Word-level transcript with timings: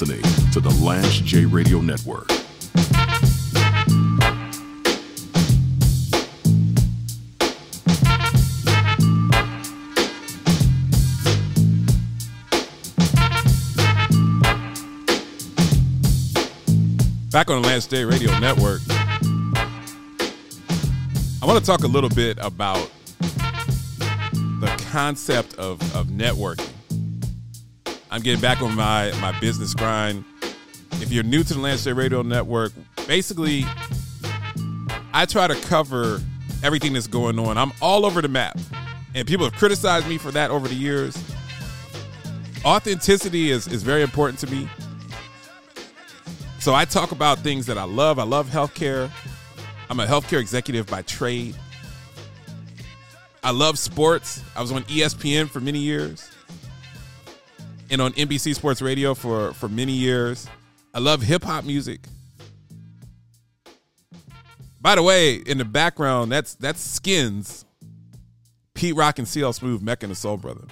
listening 0.00 0.22
to 0.52 0.60
the 0.60 0.70
Lance 0.80 1.18
J 1.18 1.44
Radio 1.44 1.80
Network. 1.80 2.28
Back 17.32 17.50
on 17.50 17.62
the 17.62 17.66
Lance 17.66 17.88
J 17.88 18.04
Radio 18.04 18.38
Network. 18.38 18.82
I 21.42 21.46
want 21.46 21.58
to 21.58 21.64
talk 21.64 21.82
a 21.82 21.88
little 21.88 22.10
bit 22.10 22.38
about 22.40 22.88
the 23.18 24.84
concept 24.92 25.54
of, 25.54 25.80
of 25.96 26.06
networking. 26.06 26.67
I'm 28.10 28.22
getting 28.22 28.40
back 28.40 28.62
on 28.62 28.74
my, 28.74 29.12
my 29.20 29.38
business 29.38 29.74
grind. 29.74 30.24
If 30.92 31.12
you're 31.12 31.24
new 31.24 31.42
to 31.44 31.54
the 31.54 31.76
J 31.76 31.92
Radio 31.92 32.22
Network, 32.22 32.72
basically, 33.06 33.64
I 35.12 35.26
try 35.26 35.46
to 35.46 35.54
cover 35.66 36.20
everything 36.62 36.94
that's 36.94 37.06
going 37.06 37.38
on. 37.38 37.58
I'm 37.58 37.72
all 37.82 38.06
over 38.06 38.22
the 38.22 38.28
map. 38.28 38.58
And 39.14 39.26
people 39.26 39.44
have 39.44 39.54
criticized 39.54 40.08
me 40.08 40.16
for 40.16 40.30
that 40.30 40.50
over 40.50 40.68
the 40.68 40.74
years. 40.74 41.16
Authenticity 42.64 43.50
is, 43.50 43.66
is 43.68 43.82
very 43.82 44.02
important 44.02 44.38
to 44.40 44.46
me. 44.50 44.68
So 46.60 46.74
I 46.74 46.84
talk 46.84 47.12
about 47.12 47.38
things 47.40 47.66
that 47.66 47.78
I 47.78 47.84
love. 47.84 48.18
I 48.18 48.24
love 48.24 48.48
healthcare. 48.48 49.10
I'm 49.90 50.00
a 50.00 50.06
healthcare 50.06 50.40
executive 50.40 50.86
by 50.86 51.02
trade. 51.02 51.54
I 53.44 53.50
love 53.50 53.78
sports. 53.78 54.42
I 54.56 54.62
was 54.62 54.72
on 54.72 54.82
ESPN 54.84 55.48
for 55.48 55.60
many 55.60 55.78
years 55.78 56.28
and 57.90 58.00
on 58.00 58.12
NBC 58.12 58.54
Sports 58.54 58.82
Radio 58.82 59.14
for, 59.14 59.52
for 59.54 59.68
many 59.68 59.92
years. 59.92 60.46
I 60.94 60.98
love 60.98 61.22
hip 61.22 61.44
hop 61.44 61.64
music. 61.64 62.00
By 64.80 64.94
the 64.94 65.02
way, 65.02 65.34
in 65.34 65.58
the 65.58 65.64
background, 65.64 66.30
that's 66.30 66.54
that's 66.54 66.98
Skinz, 66.98 67.64
Pete 68.74 68.94
Rock 68.94 69.18
and 69.18 69.26
CL 69.26 69.52
Smooth, 69.52 69.82
Mecca 69.82 70.06
and 70.06 70.12
the 70.12 70.16
Soul 70.16 70.36
Brother 70.36 70.66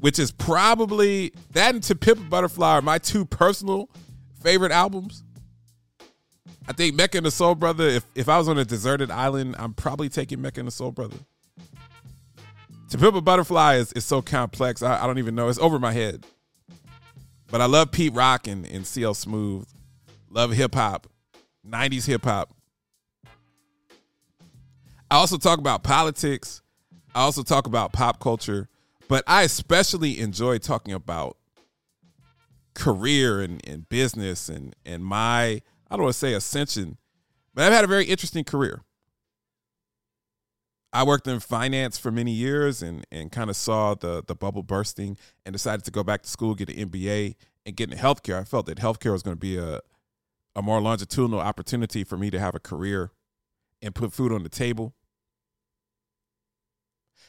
which 0.00 0.18
is 0.18 0.30
probably 0.30 1.32
that 1.52 1.74
and 1.74 1.82
To 1.84 1.94
Pimp 1.94 2.20
a 2.20 2.24
Butterfly 2.24 2.74
are 2.76 2.82
my 2.82 2.98
two 2.98 3.24
personal 3.24 3.88
favorite 4.42 4.72
albums. 4.72 5.24
I 6.68 6.72
think 6.72 6.94
Mecca 6.94 7.18
and 7.18 7.26
the 7.26 7.30
Soul 7.30 7.54
Brother, 7.54 7.86
if, 7.86 8.04
if 8.14 8.28
I 8.28 8.38
was 8.38 8.48
on 8.48 8.58
a 8.58 8.64
deserted 8.64 9.10
island, 9.10 9.56
I'm 9.58 9.72
probably 9.72 10.08
taking 10.08 10.40
Mecca 10.40 10.60
and 10.60 10.66
the 10.66 10.72
Soul 10.72 10.92
Brother. 10.92 11.16
To 12.90 12.96
Pimp 12.96 13.16
a 13.16 13.20
Butterfly 13.20 13.76
is, 13.76 13.92
is 13.92 14.04
so 14.04 14.22
complex, 14.22 14.82
I, 14.82 15.02
I 15.02 15.06
don't 15.06 15.18
even 15.18 15.34
know. 15.34 15.48
It's 15.48 15.58
over 15.58 15.78
my 15.78 15.92
head. 15.92 16.24
But 17.50 17.60
I 17.60 17.66
love 17.66 17.92
Pete 17.92 18.14
Rock 18.14 18.46
and, 18.46 18.66
and 18.66 18.86
CL 18.86 19.14
Smooth. 19.14 19.68
Love 20.30 20.52
hip 20.52 20.74
hop, 20.74 21.06
90s 21.66 22.06
hip 22.06 22.24
hop. 22.24 22.54
I 25.10 25.16
also 25.16 25.38
talk 25.38 25.58
about 25.58 25.82
politics. 25.82 26.62
I 27.14 27.20
also 27.20 27.42
talk 27.42 27.66
about 27.66 27.92
pop 27.92 28.20
culture. 28.20 28.68
But 29.08 29.24
I 29.26 29.42
especially 29.42 30.20
enjoy 30.20 30.58
talking 30.58 30.92
about 30.92 31.38
career 32.74 33.40
and, 33.40 33.60
and 33.66 33.88
business 33.88 34.48
and 34.48 34.76
and 34.86 35.04
my 35.04 35.60
I 35.90 35.96
don't 35.96 36.02
want 36.02 36.12
to 36.12 36.18
say 36.18 36.34
ascension, 36.34 36.98
but 37.54 37.64
I've 37.64 37.72
had 37.72 37.84
a 37.84 37.88
very 37.88 38.04
interesting 38.04 38.44
career. 38.44 38.82
I 40.92 41.02
worked 41.02 41.26
in 41.26 41.38
finance 41.40 41.98
for 41.98 42.10
many 42.10 42.32
years 42.32 42.82
and 42.82 43.04
and 43.12 43.30
kind 43.30 43.50
of 43.50 43.56
saw 43.56 43.94
the 43.94 44.22
the 44.26 44.34
bubble 44.34 44.62
bursting 44.62 45.18
and 45.44 45.52
decided 45.52 45.84
to 45.84 45.90
go 45.90 46.02
back 46.02 46.22
to 46.22 46.28
school, 46.28 46.54
get 46.54 46.70
an 46.70 46.88
MBA, 46.90 47.34
and 47.66 47.76
get 47.76 47.90
into 47.90 48.02
healthcare. 48.02 48.40
I 48.40 48.44
felt 48.44 48.66
that 48.66 48.78
healthcare 48.78 49.12
was 49.12 49.22
going 49.22 49.36
to 49.36 49.40
be 49.40 49.58
a 49.58 49.80
a 50.56 50.62
more 50.62 50.80
longitudinal 50.80 51.40
opportunity 51.40 52.04
for 52.04 52.16
me 52.16 52.30
to 52.30 52.40
have 52.40 52.54
a 52.54 52.60
career 52.60 53.12
and 53.80 53.94
put 53.94 54.12
food 54.12 54.32
on 54.32 54.42
the 54.42 54.48
table. 54.48 54.94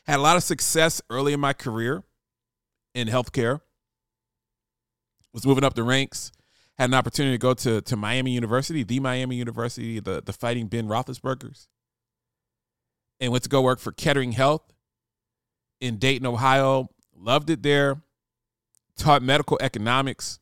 Had 0.05 0.17
a 0.17 0.21
lot 0.23 0.37
of 0.37 0.43
success 0.43 1.01
early 1.09 1.33
in 1.33 1.39
my 1.39 1.53
career 1.53 2.03
in 2.95 3.07
healthcare. 3.07 3.61
Was 5.31 5.45
moving 5.45 5.63
up 5.63 5.75
the 5.75 5.83
ranks. 5.83 6.31
Had 6.79 6.89
an 6.89 6.95
opportunity 6.95 7.35
to 7.35 7.37
go 7.37 7.53
to, 7.53 7.81
to 7.81 7.95
Miami 7.95 8.31
University, 8.31 8.83
the 8.83 8.99
Miami 8.99 9.35
University, 9.35 9.99
the, 9.99 10.23
the 10.25 10.33
fighting 10.33 10.67
Ben 10.67 10.87
Roethlisberger's. 10.87 11.67
And 13.19 13.31
went 13.31 13.43
to 13.43 13.49
go 13.49 13.61
work 13.61 13.79
for 13.79 13.91
Kettering 13.91 14.31
Health 14.31 14.73
in 15.81 15.97
Dayton, 15.97 16.25
Ohio. 16.25 16.89
Loved 17.15 17.49
it 17.49 17.63
there. 17.63 18.01
Taught 18.97 19.23
medical 19.23 19.57
economics. 19.61 20.39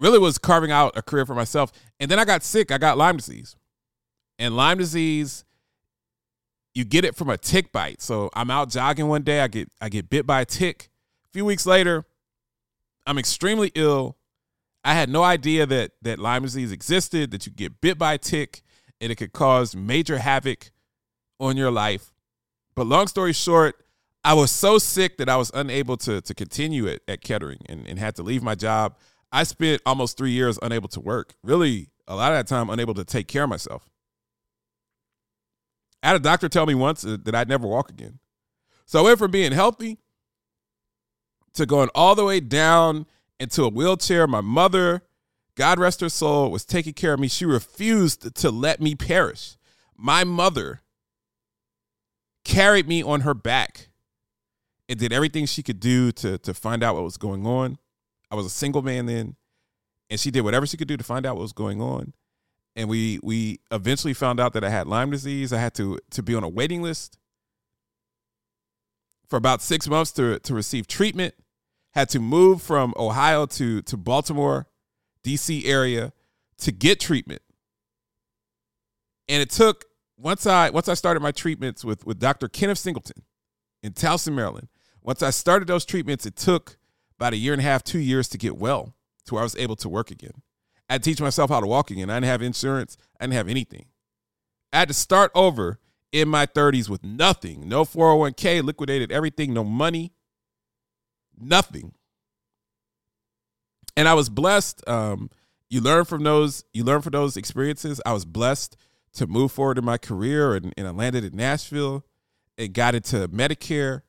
Really 0.00 0.18
was 0.18 0.38
carving 0.38 0.70
out 0.70 0.96
a 0.96 1.02
career 1.02 1.24
for 1.24 1.34
myself. 1.34 1.72
And 1.98 2.10
then 2.10 2.18
I 2.18 2.24
got 2.24 2.42
sick. 2.42 2.70
I 2.70 2.78
got 2.78 2.98
Lyme 2.98 3.16
disease. 3.16 3.56
And 4.38 4.56
Lyme 4.56 4.78
disease 4.78 5.44
you 6.78 6.84
get 6.84 7.04
it 7.04 7.16
from 7.16 7.28
a 7.28 7.36
tick 7.36 7.72
bite. 7.72 8.00
So 8.00 8.30
I'm 8.34 8.50
out 8.50 8.70
jogging 8.70 9.08
one 9.08 9.22
day, 9.22 9.40
I 9.40 9.48
get 9.48 9.68
I 9.80 9.88
get 9.88 10.08
bit 10.08 10.26
by 10.26 10.42
a 10.42 10.44
tick. 10.44 10.90
A 11.26 11.28
few 11.32 11.44
weeks 11.44 11.66
later, 11.66 12.04
I'm 13.04 13.18
extremely 13.18 13.72
ill. 13.74 14.16
I 14.84 14.94
had 14.94 15.08
no 15.08 15.24
idea 15.24 15.66
that 15.66 15.90
that 16.02 16.20
Lyme 16.20 16.42
disease 16.42 16.70
existed, 16.70 17.32
that 17.32 17.46
you 17.46 17.52
get 17.52 17.80
bit 17.80 17.98
by 17.98 18.14
a 18.14 18.18
tick 18.18 18.62
and 19.00 19.10
it 19.10 19.16
could 19.16 19.32
cause 19.32 19.74
major 19.74 20.18
havoc 20.18 20.70
on 21.40 21.56
your 21.56 21.70
life. 21.70 22.12
But 22.74 22.86
long 22.86 23.06
story 23.06 23.32
short, 23.32 23.76
I 24.24 24.34
was 24.34 24.50
so 24.50 24.78
sick 24.78 25.18
that 25.18 25.28
I 25.28 25.36
was 25.36 25.50
unable 25.54 25.96
to 25.98 26.20
to 26.20 26.34
continue 26.34 26.86
it 26.86 27.02
at 27.08 27.22
Kettering 27.22 27.60
and, 27.66 27.86
and 27.86 27.98
had 27.98 28.16
to 28.16 28.22
leave 28.22 28.42
my 28.42 28.54
job. 28.54 28.96
I 29.32 29.44
spent 29.44 29.82
almost 29.84 30.16
three 30.16 30.30
years 30.30 30.58
unable 30.62 30.88
to 30.90 31.00
work. 31.00 31.34
Really, 31.42 31.88
a 32.06 32.16
lot 32.16 32.32
of 32.32 32.38
that 32.38 32.46
time 32.46 32.70
unable 32.70 32.94
to 32.94 33.04
take 33.04 33.28
care 33.28 33.44
of 33.44 33.50
myself. 33.50 33.88
I 36.02 36.08
had 36.08 36.16
a 36.16 36.20
doctor 36.20 36.48
tell 36.48 36.66
me 36.66 36.74
once 36.74 37.02
that 37.02 37.34
I'd 37.34 37.48
never 37.48 37.66
walk 37.66 37.90
again. 37.90 38.18
So 38.86 39.00
I 39.00 39.02
went 39.02 39.18
from 39.18 39.30
being 39.30 39.52
healthy 39.52 39.98
to 41.54 41.66
going 41.66 41.90
all 41.94 42.14
the 42.14 42.24
way 42.24 42.40
down 42.40 43.06
into 43.38 43.64
a 43.64 43.68
wheelchair. 43.68 44.26
My 44.26 44.40
mother, 44.40 45.02
God 45.56 45.78
rest 45.78 46.00
her 46.00 46.08
soul, 46.08 46.50
was 46.50 46.64
taking 46.64 46.94
care 46.94 47.14
of 47.14 47.20
me. 47.20 47.28
She 47.28 47.44
refused 47.44 48.34
to 48.36 48.50
let 48.50 48.80
me 48.80 48.94
perish. 48.94 49.56
My 49.96 50.24
mother 50.24 50.82
carried 52.48 52.88
me 52.88 53.02
on 53.02 53.20
her 53.20 53.34
back 53.34 53.88
and 54.88 54.98
did 54.98 55.12
everything 55.12 55.46
she 55.46 55.62
could 55.62 55.78
do 55.78 56.10
to, 56.12 56.38
to 56.38 56.54
find 56.54 56.82
out 56.82 56.94
what 56.94 57.04
was 57.04 57.16
going 57.16 57.46
on. 57.46 57.78
I 58.30 58.34
was 58.34 58.46
a 58.46 58.50
single 58.50 58.82
man 58.82 59.06
then, 59.06 59.36
and 60.10 60.18
she 60.18 60.30
did 60.30 60.40
whatever 60.40 60.66
she 60.66 60.76
could 60.76 60.88
do 60.88 60.96
to 60.96 61.04
find 61.04 61.24
out 61.26 61.36
what 61.36 61.42
was 61.42 61.52
going 61.52 61.80
on 61.80 62.14
and 62.78 62.88
we 62.88 63.18
we 63.24 63.58
eventually 63.72 64.14
found 64.14 64.38
out 64.38 64.52
that 64.52 64.62
I 64.62 64.70
had 64.70 64.86
Lyme 64.86 65.10
disease. 65.10 65.52
I 65.52 65.58
had 65.58 65.74
to 65.74 65.98
to 66.12 66.22
be 66.22 66.34
on 66.36 66.44
a 66.44 66.48
waiting 66.48 66.80
list 66.80 67.18
for 69.28 69.36
about 69.36 69.60
six 69.60 69.88
months 69.88 70.12
to 70.12 70.38
to 70.38 70.54
receive 70.54 70.86
treatment. 70.86 71.34
Had 71.94 72.08
to 72.10 72.20
move 72.20 72.62
from 72.62 72.94
Ohio 72.96 73.46
to 73.46 73.82
to 73.82 73.96
Baltimore, 73.96 74.68
D.C. 75.24 75.66
area 75.66 76.12
to 76.58 76.70
get 76.70 77.00
treatment, 77.00 77.42
and 79.28 79.42
it 79.42 79.50
took 79.50 79.86
once 80.18 80.46
I 80.46 80.70
once 80.70 80.88
I 80.88 80.94
started 80.94 81.20
my 81.20 81.32
treatments 81.32 81.84
with 81.84 82.04
with 82.04 82.18
Dr. 82.18 82.48
Kenneth 82.48 82.78
Singleton 82.78 83.22
in 83.82 83.92
Towson, 83.92 84.34
Maryland. 84.34 84.68
Once 85.00 85.22
I 85.22 85.30
started 85.30 85.68
those 85.68 85.84
treatments, 85.84 86.26
it 86.26 86.36
took 86.36 86.76
about 87.16 87.32
a 87.32 87.36
year 87.36 87.52
and 87.52 87.60
a 87.60 87.64
half, 87.64 87.82
two 87.82 88.00
years 88.00 88.28
to 88.28 88.38
get 88.38 88.58
well, 88.58 88.94
to 89.24 89.34
where 89.34 89.40
I 89.40 89.44
was 89.44 89.56
able 89.56 89.76
to 89.76 89.88
work 89.88 90.10
again. 90.10 90.42
I 90.90 90.94
had 90.94 91.02
to 91.02 91.10
teach 91.10 91.20
myself 91.20 91.50
how 91.50 91.60
to 91.60 91.66
walk 91.66 91.90
again. 91.90 92.10
I 92.10 92.16
didn't 92.16 92.26
have 92.26 92.42
insurance. 92.42 92.96
I 93.18 93.24
didn't 93.24 93.34
have 93.34 93.48
anything. 93.48 93.86
I 94.72 94.80
had 94.80 94.88
to 94.88 94.94
start 94.94 95.30
over 95.34 95.78
in 96.12 96.28
my 96.28 96.46
30s 96.46 96.88
with 96.88 97.04
nothing. 97.04 97.68
No 97.68 97.84
401k, 97.84 98.62
liquidated 98.62 99.12
everything, 99.12 99.54
no 99.54 99.64
money, 99.64 100.12
nothing. 101.38 101.92
And 103.96 104.08
I 104.08 104.14
was 104.14 104.28
blessed. 104.28 104.86
Um, 104.88 105.30
you 105.68 105.80
learn 105.80 106.04
from 106.04 106.22
those, 106.22 106.64
you 106.72 106.84
learn 106.84 107.02
from 107.02 107.12
those 107.12 107.36
experiences. 107.36 108.00
I 108.04 108.12
was 108.12 108.24
blessed 108.24 108.76
to 109.18 109.26
move 109.26 109.52
forward 109.52 109.78
in 109.78 109.84
my 109.84 109.98
career 109.98 110.54
and, 110.54 110.72
and 110.76 110.86
I 110.86 110.90
landed 110.90 111.24
in 111.24 111.36
Nashville 111.36 112.04
and 112.56 112.72
got 112.72 112.94
into 112.94 113.28
Medicare 113.28 114.02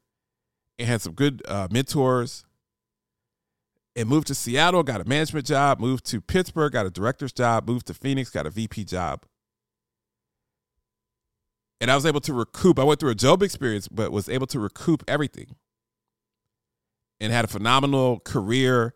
and 0.77 0.87
had 0.87 1.01
some 1.01 1.13
good 1.13 1.41
uh, 1.47 1.67
mentors 1.71 2.45
and 3.95 4.07
moved 4.07 4.27
to 4.27 4.35
Seattle, 4.35 4.83
got 4.83 5.01
a 5.01 5.05
management 5.05 5.45
job, 5.45 5.79
moved 5.79 6.05
to 6.05 6.21
Pittsburgh, 6.21 6.71
got 6.71 6.85
a 6.85 6.89
director's 6.89 7.33
job, 7.33 7.67
moved 7.67 7.87
to 7.87 7.93
Phoenix, 7.93 8.29
got 8.29 8.45
a 8.45 8.49
VP 8.49 8.85
job. 8.85 9.25
And 11.81 11.89
I 11.89 11.95
was 11.95 12.05
able 12.05 12.21
to 12.21 12.33
recoup. 12.33 12.77
I 12.77 12.83
went 12.83 12.99
through 12.99 13.11
a 13.11 13.15
job 13.15 13.41
experience, 13.41 13.87
but 13.87 14.11
was 14.11 14.29
able 14.29 14.47
to 14.47 14.59
recoup 14.59 15.03
everything. 15.07 15.55
And 17.19 17.33
had 17.33 17.45
a 17.45 17.49
phenomenal 17.49 18.19
career 18.19 18.93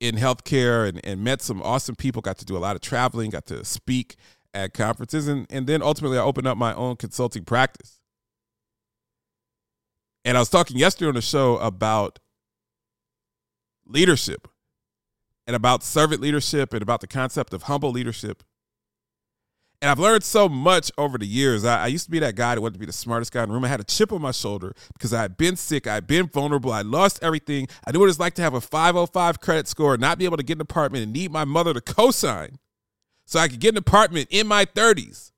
in 0.00 0.16
healthcare 0.16 0.88
and, 0.88 1.00
and 1.04 1.22
met 1.22 1.42
some 1.42 1.60
awesome 1.62 1.96
people, 1.96 2.22
got 2.22 2.38
to 2.38 2.44
do 2.44 2.56
a 2.56 2.58
lot 2.58 2.76
of 2.76 2.82
traveling, 2.82 3.30
got 3.30 3.46
to 3.46 3.64
speak 3.64 4.16
at 4.54 4.74
conferences, 4.74 5.28
and, 5.28 5.46
and 5.50 5.66
then 5.66 5.82
ultimately 5.82 6.18
I 6.18 6.22
opened 6.22 6.46
up 6.46 6.56
my 6.56 6.74
own 6.74 6.96
consulting 6.96 7.44
practice. 7.44 8.00
And 10.24 10.36
I 10.36 10.40
was 10.40 10.50
talking 10.50 10.76
yesterday 10.76 11.08
on 11.08 11.14
the 11.14 11.22
show 11.22 11.58
about 11.58 12.18
leadership 13.86 14.48
and 15.46 15.56
about 15.56 15.82
servant 15.82 16.20
leadership 16.20 16.74
and 16.74 16.82
about 16.82 17.00
the 17.00 17.06
concept 17.06 17.54
of 17.54 17.64
humble 17.64 17.90
leadership. 17.90 18.42
And 19.80 19.90
I've 19.90 19.98
learned 19.98 20.24
so 20.24 20.48
much 20.48 20.90
over 20.98 21.18
the 21.18 21.26
years. 21.26 21.64
I, 21.64 21.84
I, 21.84 21.86
used 21.86 22.04
to 22.06 22.10
be 22.10 22.18
that 22.18 22.34
guy 22.34 22.56
that 22.56 22.60
wanted 22.60 22.74
to 22.74 22.80
be 22.80 22.86
the 22.86 22.92
smartest 22.92 23.32
guy 23.32 23.44
in 23.44 23.48
the 23.48 23.54
room. 23.54 23.64
I 23.64 23.68
had 23.68 23.78
a 23.78 23.84
chip 23.84 24.12
on 24.12 24.20
my 24.20 24.32
shoulder 24.32 24.74
because 24.92 25.14
I 25.14 25.22
had 25.22 25.36
been 25.36 25.54
sick. 25.54 25.86
I 25.86 25.94
had 25.94 26.06
been 26.08 26.26
vulnerable. 26.26 26.72
I 26.72 26.82
lost 26.82 27.20
everything. 27.22 27.68
I 27.86 27.92
knew 27.92 28.00
what 28.00 28.08
it's 28.08 28.18
like 28.18 28.34
to 28.34 28.42
have 28.42 28.54
a 28.54 28.60
505 28.60 29.40
credit 29.40 29.68
score, 29.68 29.96
not 29.96 30.18
be 30.18 30.24
able 30.24 30.36
to 30.36 30.42
get 30.42 30.56
an 30.56 30.62
apartment, 30.62 31.04
and 31.04 31.12
need 31.12 31.30
my 31.30 31.44
mother 31.44 31.72
to 31.72 31.80
co 31.80 32.10
sign 32.10 32.58
so 33.28 33.38
I 33.38 33.46
could 33.48 33.60
get 33.60 33.74
an 33.74 33.76
apartment 33.76 34.28
in 34.30 34.46
my 34.46 34.64
30s. 34.64 35.32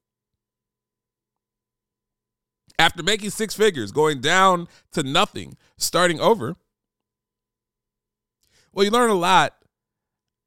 After 2.78 3.02
making 3.02 3.31
six 3.31 3.52
figures, 3.52 3.90
going 3.90 4.20
down 4.20 4.69
to 4.92 5.02
nothing, 5.02 5.56
starting 5.76 6.20
over. 6.20 6.54
Well, 8.72 8.84
you 8.84 8.92
learn 8.92 9.10
a 9.10 9.14
lot 9.14 9.56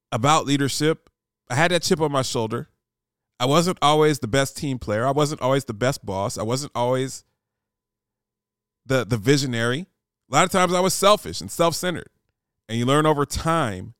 about 0.09 0.45
leadership. 0.45 1.09
I 1.49 1.55
had 1.55 1.71
that 1.71 1.83
chip 1.83 1.99
on 1.99 2.13
my 2.13 2.21
shoulder. 2.21 2.69
I 3.41 3.45
wasn't 3.45 3.77
always 3.81 4.19
the 4.19 4.27
best 4.27 4.55
team 4.55 4.79
player. 4.79 5.05
I 5.05 5.11
wasn't 5.11 5.41
always 5.41 5.65
the 5.65 5.73
best 5.73 6.05
boss. 6.05 6.37
I 6.37 6.43
wasn't 6.43 6.71
always 6.73 7.25
the 8.85 9.03
the 9.03 9.17
visionary. 9.17 9.87
A 10.31 10.33
lot 10.33 10.45
of 10.45 10.51
times 10.51 10.73
I 10.73 10.79
was 10.79 10.93
selfish 10.93 11.41
and 11.41 11.51
self-centered. 11.51 12.09
And 12.69 12.77
you 12.77 12.85
learn 12.85 13.05
over 13.05 13.25
time 13.25 13.95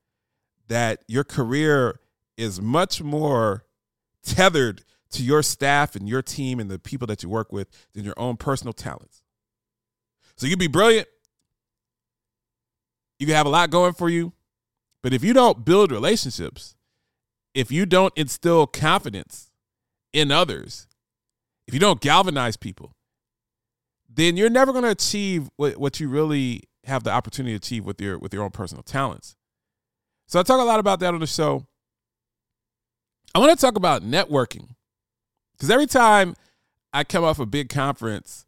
that 0.69 1.03
your 1.09 1.25
career 1.25 1.99
is 2.37 2.61
much 2.61 3.01
more 3.01 3.65
tethered 4.23 4.83
to 5.11 5.23
your 5.23 5.43
staff 5.43 5.95
and 5.95 6.09
your 6.09 6.21
team 6.21 6.59
and 6.59 6.69
the 6.69 6.79
people 6.79 7.07
that 7.07 7.23
you 7.23 7.29
work 7.29 7.51
with 7.51 7.67
than 7.93 8.03
your 8.03 8.15
own 8.17 8.37
personal 8.37 8.73
talents. 8.73 9.21
So 10.35 10.47
you 10.47 10.51
can 10.51 10.59
be 10.59 10.67
brilliant. 10.67 11.07
You 13.19 13.27
can 13.27 13.35
have 13.35 13.45
a 13.45 13.49
lot 13.49 13.69
going 13.69 13.93
for 13.93 14.09
you. 14.09 14.33
But 15.01 15.13
if 15.13 15.23
you 15.23 15.33
don't 15.33 15.63
build 15.63 15.91
relationships, 15.91 16.75
if 17.53 17.71
you 17.71 17.85
don't 17.85 18.13
instill 18.15 18.65
confidence 18.65 19.51
in 20.11 20.31
others, 20.31 20.87
if 21.67 21.73
you 21.73 21.79
don't 21.79 22.01
galvanize 22.01 22.57
people, 22.57 22.95
then 24.09 24.37
you're 24.37 24.49
never 24.49 24.71
going 24.71 24.83
to 24.83 24.91
achieve 24.91 25.49
what, 25.57 25.77
what 25.77 25.99
you 25.99 26.07
really 26.07 26.63
have 26.85 27.03
the 27.03 27.11
opportunity 27.11 27.53
to 27.53 27.57
achieve 27.57 27.85
with 27.85 28.01
your 28.01 28.17
with 28.19 28.33
your 28.33 28.43
own 28.43 28.51
personal 28.51 28.83
talents. 28.83 29.35
So 30.27 30.39
I 30.39 30.43
talk 30.43 30.59
a 30.59 30.63
lot 30.63 30.79
about 30.79 30.99
that 30.99 31.13
on 31.13 31.19
the 31.19 31.27
show. 31.27 31.65
I 33.35 33.39
want 33.39 33.51
to 33.51 33.57
talk 33.57 33.75
about 33.75 34.03
networking 34.03 34.75
because 35.53 35.71
every 35.71 35.87
time 35.87 36.35
I 36.93 37.03
come 37.03 37.23
off 37.23 37.39
a 37.39 37.45
big 37.45 37.69
conference, 37.69 38.45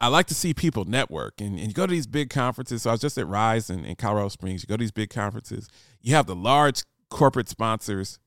I 0.00 0.06
like 0.06 0.26
to 0.26 0.34
see 0.34 0.54
people 0.54 0.84
network 0.84 1.40
and, 1.40 1.58
and 1.58 1.68
you 1.68 1.74
go 1.74 1.86
to 1.86 1.90
these 1.90 2.06
big 2.06 2.30
conferences. 2.30 2.82
So 2.82 2.90
I 2.90 2.92
was 2.94 3.00
just 3.00 3.18
at 3.18 3.26
Rise 3.26 3.68
in, 3.68 3.84
in 3.84 3.96
Colorado 3.96 4.28
Springs. 4.28 4.62
You 4.62 4.68
go 4.68 4.76
to 4.76 4.80
these 4.80 4.92
big 4.92 5.10
conferences, 5.10 5.68
you 6.00 6.14
have 6.14 6.26
the 6.26 6.36
large 6.36 6.84
corporate 7.10 7.48
sponsors. 7.48 8.18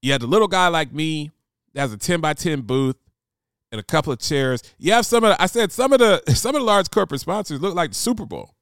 You 0.00 0.12
have 0.12 0.20
the 0.20 0.26
little 0.26 0.48
guy 0.48 0.68
like 0.68 0.92
me 0.92 1.30
that 1.74 1.82
has 1.82 1.92
a 1.92 1.98
10 1.98 2.20
by 2.20 2.32
10 2.32 2.62
booth 2.62 2.96
and 3.70 3.80
a 3.80 3.84
couple 3.84 4.12
of 4.12 4.18
chairs. 4.18 4.62
You 4.78 4.92
have 4.92 5.04
some 5.04 5.24
of 5.24 5.30
the, 5.30 5.42
I 5.42 5.46
said 5.46 5.72
some 5.72 5.92
of 5.92 5.98
the 5.98 6.22
some 6.34 6.54
of 6.54 6.60
the 6.60 6.66
large 6.66 6.90
corporate 6.90 7.20
sponsors 7.20 7.60
look 7.60 7.74
like 7.74 7.90
the 7.90 7.96
Super 7.96 8.24
Bowl. 8.24 8.54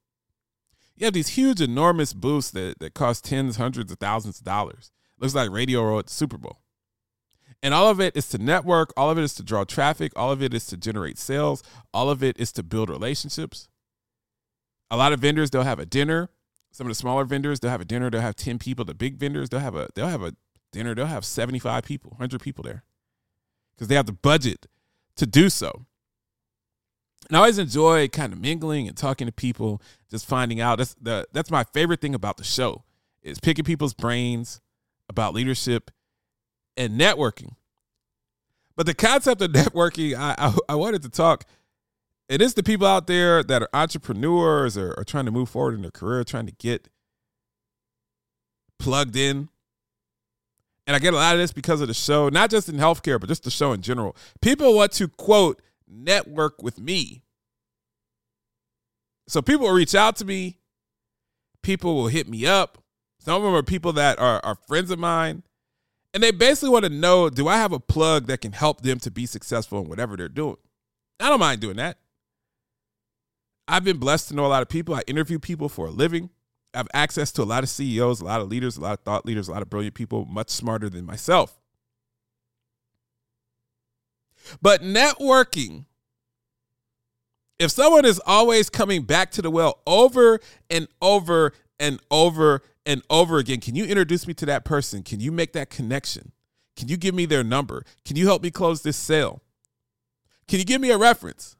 You 0.97 1.05
have 1.05 1.13
these 1.13 1.29
huge, 1.29 1.61
enormous 1.61 2.11
booths 2.11 2.51
that, 2.51 2.79
that 2.79 2.95
cost 2.95 3.23
tens, 3.23 3.55
hundreds 3.57 3.91
of 3.91 3.99
thousands 3.99 4.39
of 4.39 4.45
dollars. 4.45 4.91
Looks 5.19 5.35
like 5.35 5.49
Radio 5.49 5.83
Row 5.83 5.99
at 5.99 6.07
the 6.07 6.13
Super 6.13 6.37
Bowl. 6.37 6.59
And 7.63 7.73
all 7.73 7.89
of 7.89 7.99
it 7.99 8.15
is 8.15 8.29
to 8.29 8.37
network, 8.37 8.93
all 8.95 9.09
of 9.09 9.17
it 9.17 9.23
is 9.23 9.33
to 9.35 9.43
draw 9.43 9.63
traffic, 9.63 10.11
all 10.15 10.31
of 10.31 10.43
it 10.43 10.53
is 10.53 10.67
to 10.67 10.77
generate 10.77 11.17
sales, 11.17 11.63
all 11.93 12.09
of 12.09 12.21
it 12.21 12.39
is 12.39 12.51
to 12.53 12.63
build 12.63 12.89
relationships. 12.89 13.67
A 14.91 14.97
lot 14.97 15.11
of 15.11 15.19
vendors, 15.19 15.49
they'll 15.49 15.63
have 15.63 15.79
a 15.79 15.85
dinner 15.85 16.29
some 16.77 16.85
of 16.85 16.91
the 16.91 16.95
smaller 16.95 17.25
vendors, 17.25 17.59
they'll 17.59 17.71
have 17.71 17.81
a 17.81 17.85
dinner, 17.85 18.11
they'll 18.11 18.21
have 18.21 18.35
10 18.35 18.59
people. 18.59 18.85
The 18.85 18.93
big 18.93 19.17
vendors, 19.17 19.49
they'll 19.49 19.59
have 19.59 19.75
a 19.75 19.89
they'll 19.95 20.07
have 20.07 20.21
a 20.21 20.33
dinner, 20.71 20.93
they'll 20.93 21.07
have 21.07 21.25
75 21.25 21.83
people, 21.83 22.11
100 22.11 22.39
people 22.39 22.63
there. 22.63 22.83
Cuz 23.79 23.87
they 23.87 23.95
have 23.95 24.05
the 24.05 24.11
budget 24.11 24.67
to 25.15 25.25
do 25.25 25.49
so. 25.49 25.87
And 27.27 27.35
I 27.35 27.39
always 27.39 27.57
enjoy 27.57 28.07
kind 28.09 28.31
of 28.31 28.39
mingling 28.39 28.87
and 28.87 28.95
talking 28.95 29.25
to 29.25 29.33
people, 29.33 29.81
just 30.11 30.27
finding 30.27 30.61
out. 30.61 30.77
That's 30.77 30.93
the 31.01 31.27
that's 31.33 31.49
my 31.49 31.63
favorite 31.63 31.99
thing 31.99 32.13
about 32.13 32.37
the 32.37 32.43
show 32.43 32.83
is 33.23 33.39
picking 33.39 33.65
people's 33.65 33.95
brains 33.95 34.61
about 35.09 35.33
leadership 35.33 35.91
and 36.75 36.99
networking. 36.99 37.55
But 38.75 38.85
the 38.85 38.93
concept 38.93 39.41
of 39.41 39.51
networking, 39.53 40.17
I, 40.17 40.35
I, 40.37 40.57
I 40.69 40.75
wanted 40.75 41.01
to 41.03 41.09
talk 41.09 41.45
it 42.29 42.41
is 42.41 42.53
the 42.55 42.63
people 42.63 42.87
out 42.87 43.07
there 43.07 43.41
that 43.43 43.61
are 43.61 43.69
entrepreneurs 43.73 44.77
or 44.77 44.93
are 44.97 45.05
trying 45.05 45.25
to 45.25 45.31
move 45.31 45.49
forward 45.49 45.75
in 45.75 45.81
their 45.81 45.91
career, 45.91 46.23
trying 46.23 46.45
to 46.45 46.51
get 46.51 46.89
plugged 48.79 49.15
in. 49.15 49.47
And 50.85 50.95
I 50.95 50.99
get 50.99 51.13
a 51.13 51.17
lot 51.17 51.35
of 51.35 51.39
this 51.39 51.53
because 51.53 51.81
of 51.81 51.87
the 51.87 51.93
show, 51.93 52.29
not 52.29 52.49
just 52.49 52.69
in 52.69 52.75
healthcare, 52.75 53.19
but 53.19 53.29
just 53.29 53.43
the 53.43 53.51
show 53.51 53.71
in 53.73 53.81
general. 53.81 54.15
People 54.41 54.75
want 54.75 54.91
to 54.93 55.07
quote 55.07 55.61
network 55.87 56.61
with 56.61 56.79
me. 56.79 57.23
So 59.27 59.41
people 59.41 59.67
will 59.67 59.73
reach 59.73 59.95
out 59.95 60.15
to 60.17 60.25
me. 60.25 60.59
People 61.61 61.95
will 61.95 62.07
hit 62.07 62.29
me 62.29 62.45
up. 62.45 62.77
Some 63.27 63.35
of 63.35 63.43
them 63.43 63.55
are 63.55 63.61
people 63.61 63.91
that 63.91 64.19
are, 64.19 64.39
are 64.45 64.55
friends 64.55 64.89
of 64.89 64.99
mine. 64.99 65.43
And 66.13 66.23
they 66.23 66.31
basically 66.31 66.69
want 66.69 66.85
to 66.85 66.89
know 66.89 67.29
do 67.29 67.49
I 67.49 67.57
have 67.57 67.73
a 67.73 67.79
plug 67.79 68.27
that 68.27 68.39
can 68.39 68.53
help 68.53 68.83
them 68.83 69.01
to 69.01 69.11
be 69.11 69.25
successful 69.25 69.81
in 69.81 69.89
whatever 69.89 70.15
they're 70.15 70.29
doing? 70.29 70.55
I 71.19 71.27
don't 71.27 71.41
mind 71.41 71.59
doing 71.59 71.75
that. 71.75 71.97
I've 73.67 73.83
been 73.83 73.97
blessed 73.97 74.29
to 74.29 74.33
know 74.33 74.45
a 74.45 74.47
lot 74.47 74.61
of 74.61 74.69
people. 74.69 74.95
I 74.95 75.01
interview 75.07 75.39
people 75.39 75.67
for 75.67 75.87
a 75.87 75.91
living. 75.91 76.29
I 76.73 76.77
have 76.77 76.87
access 76.93 77.33
to 77.33 77.41
a 77.41 77.43
lot 77.43 77.63
of 77.63 77.69
CEOs, 77.69 78.21
a 78.21 78.23
lot 78.25 78.39
of 78.39 78.47
leaders, 78.47 78.77
a 78.77 78.81
lot 78.81 78.93
of 78.93 78.99
thought 79.01 79.25
leaders, 79.25 79.49
a 79.49 79.51
lot 79.51 79.61
of 79.61 79.69
brilliant 79.69 79.95
people, 79.95 80.23
much 80.23 80.49
smarter 80.49 80.89
than 80.89 81.05
myself. 81.05 81.59
But 84.61 84.83
networking, 84.83 85.83
if 87.59 87.71
someone 87.71 88.05
is 88.05 88.21
always 88.25 88.69
coming 88.69 89.03
back 89.03 89.31
to 89.31 89.41
the 89.41 89.51
well 89.51 89.81
over 89.85 90.39
and 90.69 90.87
over 91.01 91.51
and 91.77 91.99
over 92.09 92.61
and 92.87 93.03
over 93.11 93.37
again, 93.37 93.59
can 93.59 93.75
you 93.75 93.85
introduce 93.85 94.25
me 94.25 94.33
to 94.35 94.45
that 94.47 94.65
person? 94.65 95.03
Can 95.03 95.19
you 95.19 95.31
make 95.31 95.53
that 95.53 95.69
connection? 95.69 96.31
Can 96.75 96.87
you 96.87 96.97
give 96.97 97.13
me 97.13 97.27
their 97.27 97.43
number? 97.43 97.83
Can 98.05 98.15
you 98.15 98.25
help 98.25 98.41
me 98.41 98.49
close 98.49 98.81
this 98.81 98.97
sale? 98.97 99.43
Can 100.47 100.57
you 100.57 100.65
give 100.65 100.81
me 100.81 100.89
a 100.89 100.97
reference? 100.97 101.57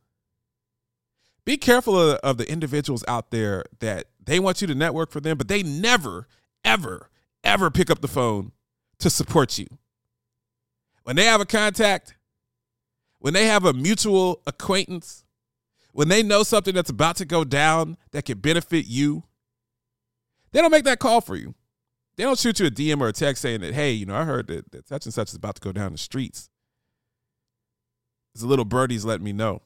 be 1.48 1.56
careful 1.56 1.98
of, 1.98 2.18
of 2.18 2.38
the 2.38 2.52
individuals 2.52 3.06
out 3.08 3.32
there 3.32 3.64
that 3.80 4.08
they 4.22 4.38
want 4.38 4.60
you 4.60 4.68
to 4.68 4.76
network 4.76 5.12
for 5.12 5.22
them, 5.22 5.38
but 5.38 5.48
they 5.48 5.64
never, 5.64 6.28
ever, 6.66 7.10
ever 7.42 7.72
pick 7.72 7.90
up 7.90 8.02
the 8.02 8.08
phone 8.10 8.52
to 9.00 9.10
support 9.10 9.58
you. 9.58 9.66
When 11.04 11.16
they 11.16 11.24
have 11.24 11.40
a 11.40 11.46
contact, 11.46 12.18
when 13.20 13.34
they 13.34 13.46
have 13.46 13.64
a 13.64 13.72
mutual 13.72 14.42
acquaintance, 14.46 15.24
when 15.94 16.10
they 16.10 16.22
know 16.22 16.44
something 16.44 16.76
that's 16.76 16.90
about 16.90 17.16
to 17.16 17.26
go 17.26 17.46
down 17.46 17.96
that 18.12 18.26
can 18.26 18.40
benefit 18.40 18.86
you, 18.86 19.24
they 20.52 20.62
don't 20.62 20.72
make 20.72 20.86
that 20.86 21.00
call 21.00 21.22
for 21.22 21.36
you. 21.36 21.56
They 22.16 22.24
don't 22.24 22.40
shoot 22.40 22.60
you 22.60 22.66
a 22.66 22.72
DM 22.72 23.00
or 23.00 23.10
a 23.10 23.14
text 23.14 23.44
saying 23.44 23.62
that, 23.62 23.74
hey, 23.74 23.92
you 23.92 24.06
know, 24.06 24.16
I 24.16 24.24
heard 24.24 24.48
that, 24.48 24.72
that 24.72 24.88
such 24.88 25.06
and 25.06 25.14
such 25.14 25.30
is 25.30 25.36
about 25.36 25.56
to 25.56 25.62
go 25.62 25.72
down 25.72 25.92
the 25.92 25.98
streets. 25.98 26.50
There's 28.34 28.44
a 28.44 28.48
little 28.48 28.66
birdie's 28.66 29.06
letting 29.06 29.24
me 29.24 29.34
know. 29.34 29.62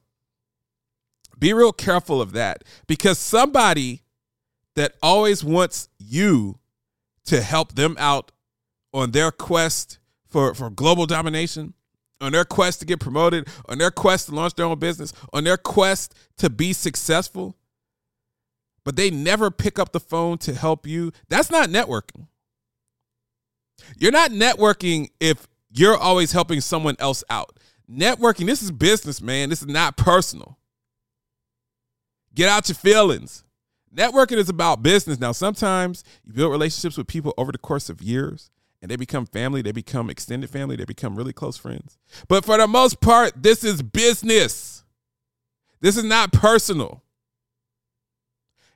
Be 1.40 1.54
real 1.54 1.72
careful 1.72 2.22
of 2.22 2.34
that 2.34 2.64
because 2.88 3.18
somebody 3.18 4.04
that 4.76 4.94
always 5.02 5.44
wants 5.44 5.90
you 5.98 6.60
to 7.26 7.42
help 7.42 7.74
them 7.76 7.96
out 8.00 8.32
on 8.94 9.12
their 9.12 9.32
quest 9.32 10.00
for, 10.28 10.54
for 10.54 10.70
global 10.70 11.06
domination, 11.06 11.74
on 12.20 12.32
their 12.32 12.46
quest 12.46 12.80
to 12.80 12.86
get 12.86 13.00
promoted, 13.00 13.48
on 13.68 13.78
their 13.78 13.92
quest 13.92 14.28
to 14.28 14.36
launch 14.36 14.56
their 14.56 14.66
own 14.66 14.80
business, 14.80 15.14
on 15.34 15.44
their 15.44 15.58
quest 15.58 16.16
to 16.38 16.50
be 16.50 16.74
successful, 16.74 17.56
but 18.84 18.96
they 18.96 19.12
never 19.12 19.52
pick 19.52 19.80
up 19.80 19.92
the 19.92 20.00
phone 20.00 20.38
to 20.40 20.54
help 20.54 20.88
you, 20.88 21.12
that's 21.30 21.52
not 21.52 21.70
networking. 21.70 22.28
You're 23.98 24.12
not 24.12 24.32
networking 24.32 25.10
if 25.20 25.48
you're 25.72 25.98
always 25.98 26.32
helping 26.32 26.62
someone 26.62 26.96
else 27.00 27.24
out. 27.30 27.58
Networking, 27.90 28.46
this 28.46 28.62
is 28.62 28.72
business, 28.72 29.22
man. 29.22 29.50
This 29.50 29.62
is 29.62 29.68
not 29.68 29.98
personal. 29.98 30.58
Get 32.34 32.50
out 32.50 32.70
your 32.70 32.76
feelings. 32.76 33.44
Networking 33.94 34.38
is 34.38 34.50
about 34.50 34.82
business. 34.82 35.20
Now, 35.20 35.34
sometimes 35.34 36.04
you 36.24 36.34
build 36.34 36.52
relationships 36.52 36.98
with 36.98 37.08
people 37.08 37.34
over 37.38 37.52
the 37.52 37.58
course 37.58 37.90
of 37.90 38.02
years 38.02 38.50
and 38.82 38.90
they 38.90 38.96
become 38.96 39.26
family, 39.26 39.62
they 39.62 39.72
become 39.72 40.10
extended 40.10 40.50
family, 40.50 40.76
they 40.76 40.86
become 40.86 41.16
really 41.16 41.34
close 41.34 41.58
friends. 41.58 41.98
But 42.28 42.46
for 42.46 42.58
the 42.58 42.68
most 42.68 43.02
part, 43.02 43.44
this 43.44 43.64
is 43.64 43.82
business. 43.82 44.84
This 45.82 45.98
is 45.98 46.04
not 46.04 46.32
personal. 46.32 47.04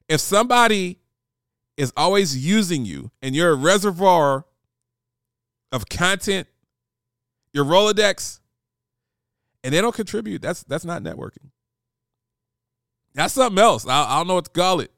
If 0.08 0.20
somebody 0.22 1.00
is 1.78 1.92
always 1.98 2.38
using 2.38 2.86
you 2.86 3.12
and 3.22 3.36
you're 3.36 3.52
a 3.52 3.56
reservoir 3.56 4.46
of 5.72 5.90
content, 5.90 6.48
your 7.54 7.66
Rolodex, 7.66 8.40
and 9.64 9.74
they 9.74 9.82
don't 9.82 9.96
contribute, 9.96 10.42
that's 10.42 10.64
that's 10.64 10.86
not 10.86 11.02
networking. 11.02 11.50
That's 13.14 13.34
something 13.34 13.62
else. 13.62 13.88
I, 13.88 14.06
I 14.06 14.18
don't 14.18 14.28
know 14.28 14.36
what 14.36 14.46
to 14.46 14.52
call 14.52 14.82
it. 14.82 14.92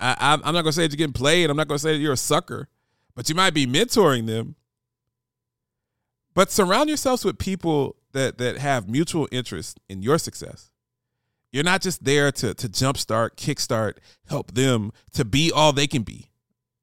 I, 0.00 0.38
I'm 0.44 0.54
not 0.54 0.62
gonna 0.62 0.72
say 0.72 0.82
that 0.82 0.90
you're 0.90 0.98
getting 0.98 1.12
played. 1.12 1.48
I'm 1.48 1.56
not 1.56 1.68
gonna 1.68 1.78
say 1.78 1.92
that 1.92 1.98
you're 1.98 2.12
a 2.12 2.16
sucker, 2.16 2.68
but 3.14 3.28
you 3.28 3.34
might 3.34 3.54
be 3.54 3.66
mentoring 3.66 4.26
them. 4.26 4.56
But 6.34 6.50
surround 6.50 6.88
yourselves 6.88 7.24
with 7.24 7.38
people 7.38 7.96
that 8.12 8.38
that 8.38 8.58
have 8.58 8.88
mutual 8.88 9.28
interest 9.30 9.80
in 9.88 10.02
your 10.02 10.18
success. 10.18 10.70
You're 11.54 11.62
not 11.62 11.82
just 11.82 12.02
there 12.02 12.32
to 12.32 12.52
to 12.52 12.68
jumpstart, 12.68 13.36
kickstart, 13.36 13.98
help 14.28 14.54
them 14.54 14.90
to 15.12 15.24
be 15.24 15.52
all 15.52 15.72
they 15.72 15.86
can 15.86 16.02
be. 16.02 16.32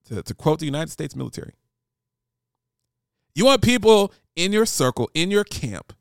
To, 0.05 0.23
to 0.23 0.33
quote 0.33 0.59
the 0.59 0.65
United 0.65 0.89
States 0.89 1.13
military. 1.13 1.55
You 3.35 3.43
want 3.43 3.61
people 3.63 4.13
in 4.33 4.53
your 4.53 4.65
circle, 4.65 5.09
in 5.13 5.29
your 5.29 5.43
camp, 5.43 5.91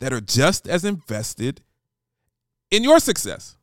that 0.00 0.12
are 0.12 0.20
just 0.20 0.68
as 0.68 0.84
invested 0.84 1.62
in 2.70 2.84
your 2.84 3.00
success. 3.00 3.56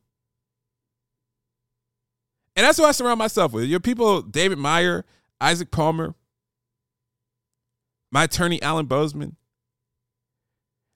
And 2.56 2.66
that's 2.66 2.76
who 2.76 2.84
I 2.84 2.90
surround 2.90 3.20
myself 3.20 3.52
with. 3.52 3.66
Your 3.66 3.78
people, 3.78 4.20
David 4.20 4.58
Meyer, 4.58 5.04
Isaac 5.40 5.70
Palmer, 5.70 6.16
my 8.10 8.24
attorney, 8.24 8.60
Alan 8.62 8.86
Bozeman. 8.86 9.36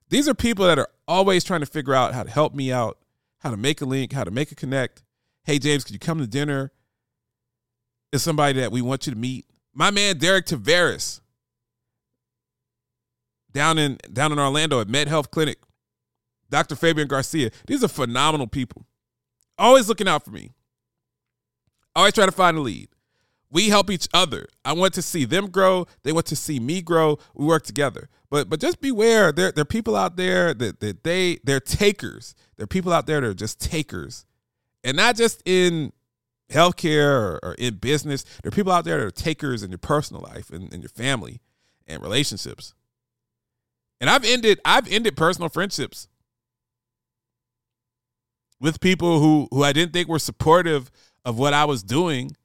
These 0.09 0.27
are 0.27 0.33
people 0.33 0.65
that 0.65 0.77
are 0.77 0.89
always 1.07 1.45
trying 1.45 1.61
to 1.61 1.65
figure 1.65 1.93
out 1.93 2.13
how 2.13 2.23
to 2.23 2.29
help 2.29 2.53
me 2.53 2.69
out, 2.69 2.97
how 3.41 3.51
to 3.51 3.57
make 3.57 3.81
a 3.81 3.85
link, 3.85 4.13
how 4.13 4.23
to 4.23 4.31
make 4.31 4.51
a 4.51 4.55
connect. 4.55 5.03
Hey, 5.43 5.59
James, 5.59 5.83
could 5.83 5.93
you 5.93 5.99
come 5.99 6.19
to 6.19 6.27
dinner? 6.27 6.71
Is 8.11 8.21
somebody 8.23 8.59
that 8.59 8.71
we 8.71 8.81
want 8.81 9.07
you 9.07 9.13
to 9.13 9.17
meet. 9.17 9.45
My 9.73 9.89
man, 9.89 10.17
Derek 10.17 10.45
Tavares, 10.45 11.21
down 13.53 13.77
in 13.77 13.97
down 14.11 14.31
in 14.31 14.39
Orlando 14.39 14.81
at 14.81 14.87
Med 14.87 15.07
Health 15.07 15.31
Clinic. 15.31 15.59
Dr. 16.49 16.75
Fabian 16.75 17.07
Garcia. 17.07 17.49
These 17.65 17.83
are 17.83 17.87
phenomenal 17.87 18.45
people. 18.45 18.85
Always 19.57 19.87
looking 19.87 20.07
out 20.07 20.25
for 20.25 20.31
me. 20.31 20.51
Always 21.95 22.13
try 22.13 22.25
to 22.25 22.31
find 22.31 22.57
a 22.57 22.61
lead. 22.61 22.89
We 23.49 23.69
help 23.69 23.89
each 23.89 24.07
other. 24.13 24.47
I 24.63 24.73
want 24.73 24.93
to 24.93 25.01
see 25.01 25.25
them 25.25 25.49
grow. 25.49 25.85
They 26.03 26.13
want 26.13 26.25
to 26.27 26.35
see 26.35 26.59
me 26.59 26.81
grow. 26.81 27.17
We 27.33 27.45
work 27.45 27.63
together. 27.63 28.09
But 28.29 28.49
but 28.49 28.59
just 28.59 28.79
beware. 28.79 29.31
There, 29.31 29.51
there 29.51 29.63
are 29.63 29.65
people 29.65 29.95
out 29.95 30.15
there 30.15 30.53
that, 30.53 30.79
that 30.79 31.03
they 31.03 31.39
they're 31.43 31.59
takers. 31.59 32.35
There 32.61 32.65
are 32.65 32.67
people 32.67 32.93
out 32.93 33.07
there 33.07 33.21
that 33.21 33.27
are 33.27 33.33
just 33.33 33.59
takers. 33.59 34.27
And 34.83 34.95
not 34.95 35.15
just 35.15 35.41
in 35.45 35.91
healthcare 36.51 37.09
or, 37.09 37.39
or 37.41 37.53
in 37.55 37.77
business. 37.77 38.23
There 38.43 38.49
are 38.49 38.51
people 38.51 38.71
out 38.71 38.85
there 38.85 38.99
that 38.99 39.05
are 39.05 39.09
takers 39.09 39.63
in 39.63 39.71
your 39.71 39.79
personal 39.79 40.21
life 40.21 40.51
and 40.51 40.71
in 40.71 40.81
your 40.81 40.89
family 40.89 41.41
and 41.87 42.03
relationships. 42.03 42.75
And 43.99 44.11
I've 44.11 44.23
ended 44.23 44.59
I've 44.63 44.87
ended 44.91 45.17
personal 45.17 45.49
friendships 45.49 46.07
with 48.59 48.79
people 48.79 49.19
who 49.19 49.47
who 49.49 49.63
I 49.63 49.73
didn't 49.73 49.91
think 49.93 50.07
were 50.07 50.19
supportive 50.19 50.91
of 51.25 51.39
what 51.39 51.55
I 51.55 51.65
was 51.65 51.81
doing, 51.81 52.35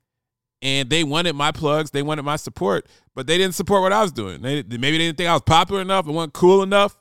and 0.63 0.89
they 0.89 1.05
wanted 1.05 1.35
my 1.35 1.53
plugs, 1.53 1.91
they 1.91 2.03
wanted 2.03 2.23
my 2.23 2.37
support, 2.37 2.87
but 3.15 3.27
they 3.27 3.37
didn't 3.37 3.55
support 3.55 3.83
what 3.83 3.93
I 3.93 4.01
was 4.01 4.13
doing. 4.13 4.41
They 4.41 4.63
maybe 4.63 4.93
they 4.93 4.99
didn't 4.99 5.19
think 5.19 5.29
I 5.29 5.35
was 5.35 5.43
popular 5.43 5.83
enough 5.83 6.07
and 6.07 6.15
wasn't 6.15 6.33
cool 6.33 6.63
enough. 6.63 6.97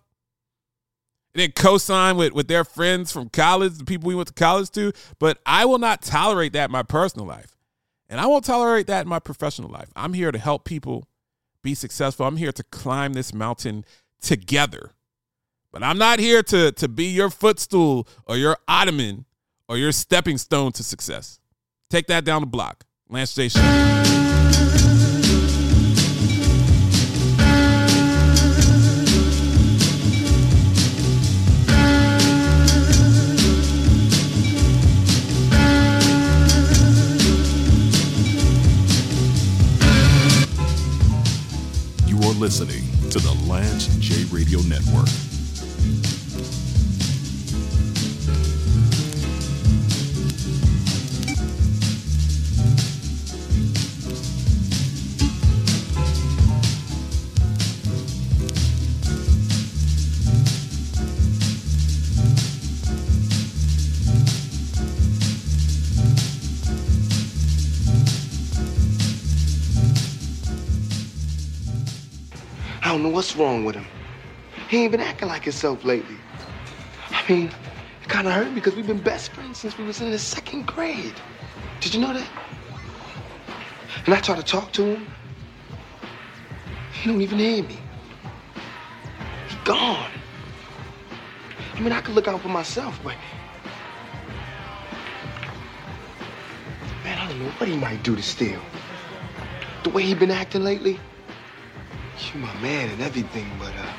They 1.36 1.42
didn't 1.42 1.56
co-sign 1.56 2.16
with 2.16 2.32
with 2.32 2.48
their 2.48 2.64
friends 2.64 3.12
from 3.12 3.28
college, 3.28 3.78
the 3.78 3.84
people 3.84 4.08
we 4.08 4.16
went 4.16 4.30
to 4.30 4.34
college 4.34 4.70
to. 4.72 4.94
But 5.20 5.38
I 5.46 5.66
will 5.66 5.80
not 5.80 6.02
tolerate 6.02 6.54
that 6.54 6.66
in 6.66 6.72
my 6.72 6.84
personal 6.84 7.28
life, 7.28 7.58
and 8.08 8.22
I 8.22 8.26
won't 8.26 8.46
tolerate 8.46 8.88
that 8.88 9.02
in 9.02 9.10
my 9.10 9.20
professional 9.20 9.70
life. 9.70 9.90
I'm 9.98 10.14
here 10.14 10.32
to 10.32 10.40
help 10.40 10.64
people 10.64 11.10
be 11.62 11.76
successful. 11.76 12.26
I'm 12.26 12.38
here 12.38 12.54
to 12.54 12.64
climb 12.64 13.14
this 13.14 13.34
mountain 13.34 13.84
together. 14.22 14.92
But 15.74 15.84
I'm 15.84 15.98
not 15.98 16.20
here 16.20 16.42
to 16.42 16.72
to 16.72 16.88
be 16.88 17.08
your 17.08 17.30
footstool 17.30 18.08
or 18.26 18.38
your 18.38 18.58
ottoman 18.66 19.26
or 19.68 19.78
your 19.78 19.92
stepping 19.92 20.38
stone 20.38 20.72
to 20.72 20.84
success. 20.84 21.42
Take 21.90 22.08
that 22.08 22.24
down 22.24 22.44
the 22.44 22.48
block. 22.48 22.86
Lance 23.10 23.36
J. 23.36 23.50
listening 42.46 42.84
to 43.10 43.18
the 43.18 43.50
Lance 43.50 43.88
J 43.98 44.24
Radio 44.26 44.60
Network. 44.70 45.35
Know 73.06 73.12
what's 73.12 73.36
wrong 73.36 73.64
with 73.64 73.76
him. 73.76 73.86
He 74.68 74.84
ain't 74.84 74.92
been 74.92 75.02
acting 75.02 75.28
like 75.28 75.44
himself 75.44 75.86
lately. 75.86 76.18
I 77.12 77.32
mean, 77.32 77.52
it 78.02 78.10
kind 78.10 78.28
of 78.28 78.34
hurt 78.34 78.48
me 78.48 78.56
because 78.56 78.76
we've 78.76 78.88
been 78.88 79.02
best 79.02 79.32
friends 79.32 79.60
since 79.60 79.78
we 79.78 79.86
was 79.86 80.02
in 80.02 80.10
the 80.10 80.18
second 80.18 80.66
grade. 80.66 81.14
Did 81.82 81.94
you 81.94 82.02
know 82.02 82.14
that? 82.14 82.28
And 84.06 84.14
I 84.14 84.20
try 84.20 84.36
to 84.36 84.44
talk 84.44 84.72
to 84.74 84.84
him. 84.84 85.08
He 86.94 87.12
don't 87.12 87.22
even 87.22 87.38
hear 87.38 87.64
me. 87.64 87.78
He 89.50 89.56
gone. 89.64 90.10
I 91.76 91.80
mean, 91.80 91.92
I 91.92 92.02
could 92.02 92.16
look 92.16 92.28
out 92.28 92.42
for 92.42 92.48
myself, 92.48 93.00
but 93.04 93.16
man, 97.04 97.20
I 97.20 97.28
don't 97.28 97.40
know 97.40 97.52
what 97.58 97.70
he 97.70 97.78
might 97.78 98.02
do 98.02 98.16
to 98.16 98.24
steal. 98.24 98.62
The 99.84 99.92
way 99.92 100.02
he 100.02 100.16
been 100.16 100.32
acting 100.32 100.64
lately. 100.64 101.00
You 102.34 102.40
my 102.40 102.54
man 102.62 102.90
and 102.90 103.02
everything, 103.02 103.46
but 103.60 103.72
uh, 103.76 103.94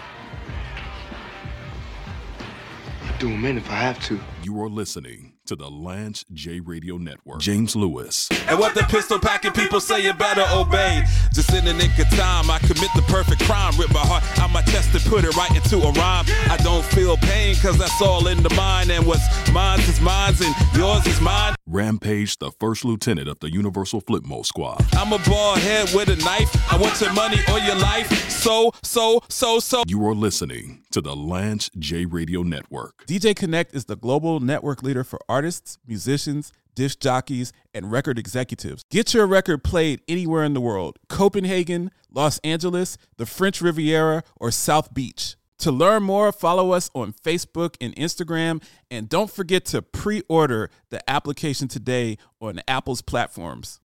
I'd 3.05 3.19
do 3.19 3.29
him 3.29 3.45
in 3.45 3.57
if 3.57 3.71
I 3.71 3.75
have 3.75 4.03
to. 4.07 4.19
You 4.43 4.61
are 4.63 4.69
listening 4.69 5.35
to 5.47 5.55
the 5.55 5.71
Lance 5.71 6.25
J 6.33 6.61
Radio 6.61 6.97
Network. 6.97 7.41
James 7.41 7.77
Lewis. 7.77 8.29
And 8.49 8.59
what 8.59 8.75
the 8.75 8.83
pistol 8.83 9.19
packing 9.19 9.53
people 9.53 9.81
say 9.81 10.03
you 10.03 10.13
better 10.13 10.45
obey. 10.53 11.05
Just 11.33 11.55
in 11.55 11.65
the 11.65 11.73
nick 11.75 11.97
of 11.99 12.09
time, 12.11 12.51
I 12.51 12.59
commit 12.59 12.91
the 12.97 13.03
perfect 13.03 13.43
crime. 13.45 13.75
Rip 13.79 13.93
my 13.93 14.01
heart 14.01 14.25
out 14.41 14.51
my 14.51 14.63
chest 14.63 14.93
and 14.93 15.03
put 15.05 15.25
it 15.25 15.35
right 15.37 15.55
into 15.55 15.79
a 15.79 15.93
rhyme. 15.93 16.25
I 16.51 16.57
don't 16.63 16.85
feel 16.85 17.17
pain, 17.17 17.55
cause 17.57 17.79
that's 17.79 18.03
all 18.03 18.27
in 18.27 18.43
the 18.43 18.51
mind. 18.55 18.91
And 18.91 19.07
what's 19.07 19.25
mine 19.53 19.81
is 19.81 20.01
mine, 20.01 20.35
and 20.41 20.55
yours 20.77 21.07
is 21.07 21.21
mine. 21.21 21.56
Rampage, 21.69 22.39
the 22.39 22.53
first 22.61 22.85
lieutenant 22.85 23.29
of 23.29 23.41
the 23.41 23.51
Universal 23.51 24.03
Flipmode 24.03 24.47
Squad. 24.47 24.85
I'm 24.93 25.13
a 25.13 25.19
bald 25.29 25.59
head 25.59 25.93
with 25.93 26.09
a 26.09 26.17
knife. 26.25 26.73
I 26.73 26.77
want 26.77 27.01
your 27.01 27.13
money 27.13 27.39
or 27.51 27.59
your 27.59 27.75
life. 27.75 28.09
So, 28.31 28.71
so, 28.85 29.21
so, 29.29 29.59
so. 29.59 29.83
You 29.89 30.07
are 30.07 30.15
listening 30.15 30.85
to 30.93 31.01
the 31.01 31.17
Lance 31.17 31.69
J 31.77 32.05
Radio 32.05 32.45
Network. 32.45 33.05
DJ 33.07 33.35
Connect 33.35 33.75
is 33.75 33.87
the 33.87 33.97
global 33.97 34.39
network 34.39 34.85
leader 34.85 35.03
for 35.03 35.19
artists, 35.29 35.79
musicians, 35.85 36.53
disc 36.77 37.01
jockeys, 37.01 37.53
and 37.75 37.91
record 37.91 38.17
executives. 38.17 38.85
Get 38.89 39.13
your 39.13 39.27
record 39.27 39.65
played 39.65 40.03
anywhere 40.07 40.45
in 40.45 40.55
the 40.55 40.61
world 40.61 41.01
Copenhagen, 41.09 41.91
Los 42.13 42.39
Angeles, 42.45 42.97
the 43.17 43.27
French 43.27 43.61
Riviera, 43.61 44.23
or 44.37 44.53
South 44.53 44.95
Beach. 44.95 45.37
To 45.61 45.73
learn 45.73 46.03
more, 46.03 46.33
follow 46.33 46.73
us 46.73 46.91
on 46.95 47.13
Facebook 47.13 47.77
and 47.81 47.95
Instagram, 47.97 48.63
and 48.91 49.09
don't 49.09 49.31
forget 49.31 49.65
to 49.67 49.83
pre 49.83 50.23
order 50.29 50.71
the 50.91 51.09
application 51.11 51.67
today 51.67 52.19
on 52.41 52.61
Apple's 52.69 53.03
platforms. 53.03 53.81